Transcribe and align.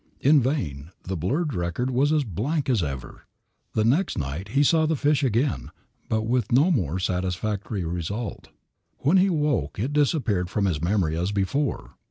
In 0.19 0.41
vain 0.41 0.89
the 1.03 1.15
blurred 1.15 1.53
record 1.53 1.91
was 1.91 2.11
as 2.11 2.23
blank 2.23 2.71
as 2.71 2.81
ever. 2.81 3.27
The 3.73 3.83
next 3.83 4.17
night 4.17 4.47
he 4.47 4.63
saw 4.63 4.87
the 4.87 4.95
fish 4.95 5.23
again, 5.23 5.69
but 6.09 6.23
with 6.23 6.51
no 6.51 6.71
more 6.71 6.97
satisfactory 6.97 7.85
result. 7.85 8.47
When 9.01 9.17
he 9.17 9.27
awoke 9.27 9.77
it 9.77 9.93
disappeared 9.93 10.49
from 10.49 10.65
his 10.65 10.81
memory 10.81 11.15
as 11.15 11.31
before. 11.31 11.91